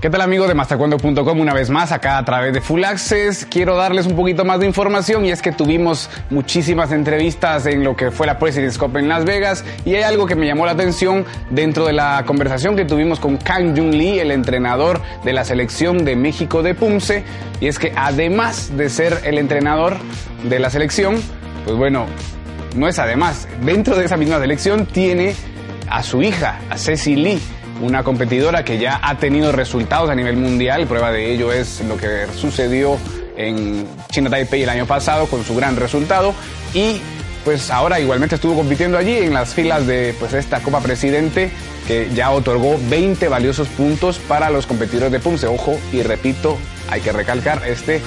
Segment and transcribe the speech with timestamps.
[0.00, 1.40] ¿Qué tal amigos de Mastercuendo.com?
[1.40, 3.44] Una vez más acá a través de Full Access.
[3.50, 7.96] Quiero darles un poquito más de información y es que tuvimos muchísimas entrevistas en lo
[7.96, 10.72] que fue la President's Cup en Las Vegas y hay algo que me llamó la
[10.72, 15.44] atención dentro de la conversación que tuvimos con Kang Jung Lee, el entrenador de la
[15.44, 17.24] selección de México de Pumse
[17.58, 19.96] y es que además de ser el entrenador
[20.44, 21.16] de la selección,
[21.64, 22.06] pues bueno,
[22.76, 25.34] no es además, dentro de esa misma selección tiene
[25.90, 27.40] a su hija, a Ceci Lee
[27.80, 30.86] una competidora que ya ha tenido resultados a nivel mundial.
[30.86, 32.98] Prueba de ello es lo que sucedió
[33.36, 36.34] en China Taipei el año pasado con su gran resultado
[36.74, 37.00] y
[37.44, 41.50] pues ahora igualmente estuvo compitiendo allí en las filas de pues esta Copa Presidente
[41.86, 45.46] que ya otorgó 20 valiosos puntos para los competidores de PUMSE.
[45.46, 46.58] Ojo y repito,
[46.90, 48.02] hay que recalcar este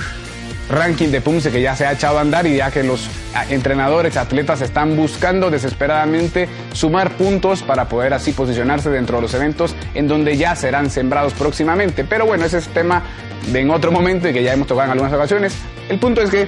[0.72, 3.10] ranking de PUMSE que ya se ha echado a andar y ya que los
[3.50, 9.76] entrenadores, atletas están buscando desesperadamente sumar puntos para poder así posicionarse dentro de los eventos
[9.94, 12.04] en donde ya serán sembrados próximamente.
[12.04, 13.04] Pero bueno, ese es tema
[13.52, 15.54] de en otro momento y que ya hemos tocado en algunas ocasiones.
[15.90, 16.48] El punto es que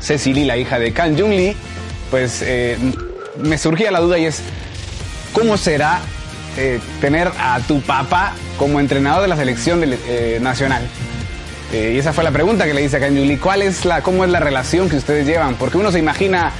[0.00, 1.56] Cecily, la hija de Kang Jung Lee,
[2.10, 2.76] pues eh,
[3.42, 4.42] me surgía la duda y es,
[5.32, 6.00] ¿cómo será
[6.56, 10.82] eh, tener a tu papá como entrenador de la selección eh, nacional?
[11.72, 13.36] Eh, y esa fue la pregunta que le hice a Kanjuli.
[13.36, 15.54] ¿Cuál es la, cómo es la relación que ustedes llevan?
[15.56, 16.52] Porque uno se imagina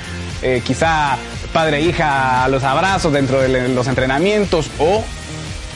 [0.43, 1.17] eh, quizá
[1.53, 5.03] padre e hija a los abrazos dentro de los entrenamientos o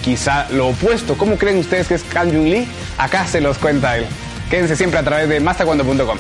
[0.03, 1.17] quizá lo opuesto.
[1.17, 2.69] ¿Cómo creen ustedes que es Lee?
[2.99, 4.07] Acá se los cuenta él.
[4.51, 6.19] Quédense siempre a través de mastacuando.com.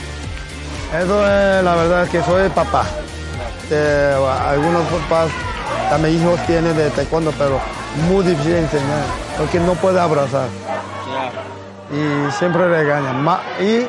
[0.96, 2.86] Eso es la verdad que soy papá.
[4.48, 5.30] algunos papás
[5.90, 7.60] también hijos tienen de taekwondo, pero
[8.08, 9.04] muy difícil enseñar
[9.36, 10.48] porque no puede abrazar
[11.92, 13.24] y siempre regañan.
[13.60, 13.86] Y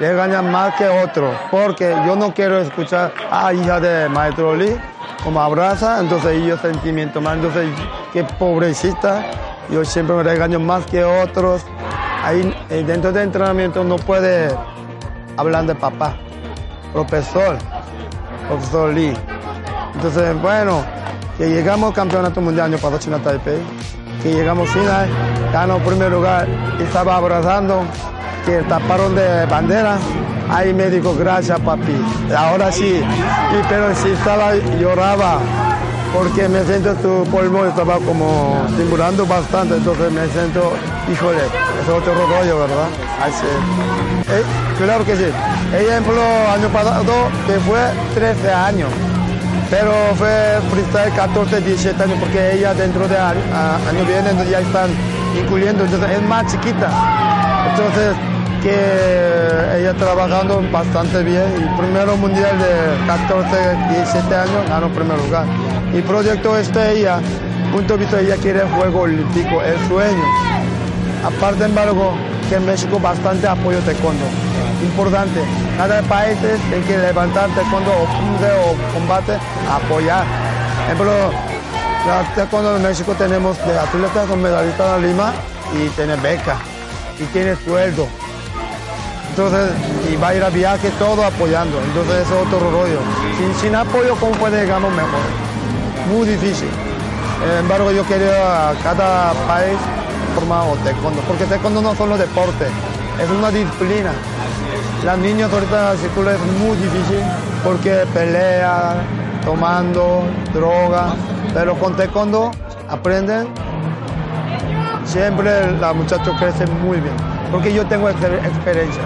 [0.00, 4.76] regañan más que otro, porque yo no quiero escuchar a hija de maestro Lee
[5.24, 7.68] como abraza, entonces yo sentimiento más, entonces
[8.12, 9.24] qué pobrecita,
[9.70, 11.62] yo siempre me regaño más que otros.
[12.24, 14.48] Ahí eh, dentro del entrenamiento no puede
[15.36, 16.16] hablar de papá,
[16.92, 17.56] profesor,
[18.48, 19.14] profesor Lee.
[19.94, 20.84] Entonces, bueno,
[21.36, 23.60] que llegamos al campeonato mundial año pasado China Taipei,
[24.22, 25.08] que llegamos final,
[25.52, 26.46] ganó primer lugar,
[26.80, 27.82] estaba abrazando,
[28.44, 29.98] que taparon de bandera.
[30.50, 31.94] Ahí me dijo, gracias papi.
[32.36, 35.38] Ahora sí, y, pero si estaba, lloraba,
[36.14, 40.72] porque me siento tu pulmón estaba como timbrando bastante, entonces me siento,
[41.12, 41.42] híjole,
[41.82, 42.88] es otro rollo, ¿verdad?
[43.22, 43.46] Así.
[44.30, 44.42] Eh,
[44.78, 45.26] claro que sí.
[45.74, 46.22] Ejemplo,
[46.54, 47.12] año pasado
[47.46, 47.80] que fue
[48.14, 48.88] 13 años
[49.70, 53.40] pero fue freestyle 14, 17 años, porque ella dentro de año,
[53.88, 54.90] año viene ya están
[55.38, 56.90] incluyendo, entonces es más chiquita.
[57.70, 58.16] Entonces,
[58.62, 65.44] que ella trabajando bastante bien y primero mundial de 14, 17 años ganó primer lugar.
[65.94, 67.20] Y proyecto este ella,
[67.72, 70.24] punto de vista ella quiere juego olímpico, el sueño.
[71.24, 72.14] Aparte embargo,
[72.48, 74.47] que en México bastante apoyo taekwondo
[74.82, 75.42] importante.
[75.76, 79.38] Cada país tiene que levantarte cuando o combate,
[79.70, 80.24] apoyar.
[80.96, 85.32] Por ejemplo, cuando en México tenemos de atletas con medallistas de Lima
[85.74, 86.56] y tiene beca
[87.18, 88.08] y tiene sueldo.
[89.30, 89.70] Entonces,
[90.10, 91.80] y va a ir a viaje todo apoyando.
[91.80, 92.98] Entonces, es otro rollo.
[93.36, 95.20] Sin, sin apoyo, ¿cómo puede llegar mejor?
[96.12, 96.68] Muy difícil.
[97.40, 99.76] Sin embargo, yo quería a cada país
[100.34, 102.66] formar taekwondo, porque taekwondo no solo deporte,
[103.20, 104.12] es una disciplina.
[105.04, 107.22] Las niñas ahorita en la es muy difícil
[107.64, 108.94] porque pelea,
[109.44, 111.14] tomando, droga,
[111.54, 112.50] pero con taekwondo
[112.88, 113.48] aprenden.
[115.04, 117.14] Siempre la muchacha crece muy bien,
[117.50, 119.02] porque yo tengo experiencia.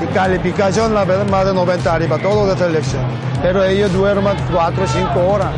[0.00, 3.04] Y calificación, la verdad, más de 90 arriba, todo de selección.
[3.42, 5.50] Pero ellos duermen 4 o 5 horas,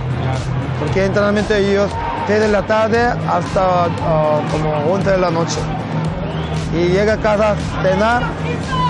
[0.80, 1.90] porque entrenamiento ellos
[2.26, 5.60] desde la tarde hasta ah, como 11 de la noche.
[6.72, 8.22] Y llega a casa a cenar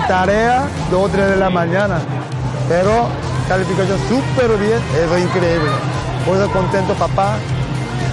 [0.09, 1.99] tarea 2 o 3 de la mañana.
[2.69, 3.09] Pero
[3.49, 5.71] calificación súper bien, eso es increíble.
[6.25, 7.37] Por eso contento papá,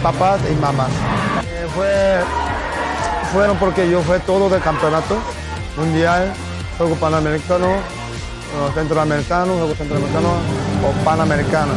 [0.01, 0.89] papás y mamás.
[1.47, 2.19] Eh, fue,
[3.31, 5.17] fueron porque yo fue todo de campeonato
[5.77, 6.31] mundial,
[6.77, 7.67] juego panamericano,
[8.75, 10.29] centroamericano, juego centroamericano
[10.83, 11.73] o panamericano.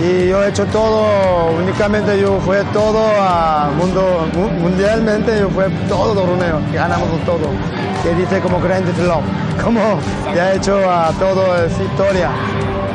[0.00, 4.26] Y yo he hecho todo, únicamente yo fue todo al mundo,
[4.60, 7.48] mundialmente yo fue todo torneo, ganamos todo
[8.02, 9.20] que dice como Grand Slam,
[9.64, 9.80] como
[10.34, 12.30] ya he hecho a todo esa historia.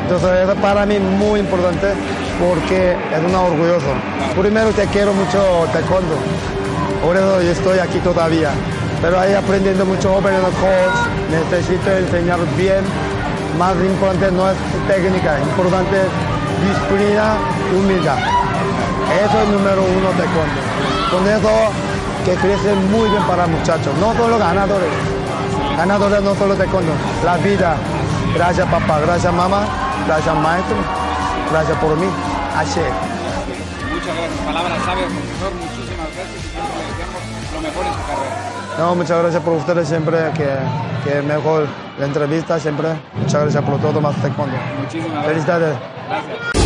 [0.04, 1.94] Entonces eso para mí muy importante
[2.40, 3.88] porque es una orgulloso.
[4.40, 6.16] Primero te quiero mucho taekwondo,
[7.04, 8.52] por eso yo estoy aquí todavía.
[9.02, 10.98] Pero ahí aprendiendo mucho joven coach,
[11.30, 12.84] necesito enseñar bien.
[13.60, 14.58] Más importante no es
[14.88, 17.38] técnica, importante es disciplina,
[17.76, 18.18] humildad.
[19.24, 20.62] Eso es el número uno taekwondo.
[21.12, 21.50] Con eso
[22.26, 24.90] que crece muy bien para muchachos, no solo ganadores.
[25.78, 26.92] Ganadores no solo taekwondo,
[27.24, 27.76] la vida.
[28.34, 29.66] Gracias papá, gracias mamá,
[30.06, 30.78] gracias maestro,
[31.52, 32.08] gracias por mí.
[32.56, 36.97] Así Muchas gracias, palabras sabias, profesor, muchísimas gracias
[37.58, 38.36] lo mejor en su carrera.
[38.78, 40.48] No, muchas gracias por ustedes siempre, que,
[41.04, 41.68] que mejor
[42.00, 42.90] la entrevista siempre.
[43.16, 44.56] Muchas gracias por todo más taekwondo.
[44.80, 45.32] Muchísimas gracias.
[45.34, 45.78] Felicidades.
[46.08, 46.57] Gracias.